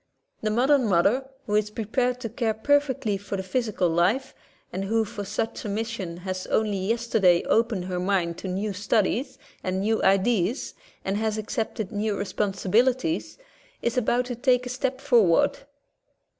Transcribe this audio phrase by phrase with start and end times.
[0.41, 4.33] The modern mother who is prepared to care perfectly for the physical life,
[4.73, 9.37] and who for such a mission has only yesterday opened her mind to new studies
[9.63, 10.73] and new ideas
[11.05, 13.37] and has accepted new responsibilities,
[13.83, 15.59] is about to take a step for ward.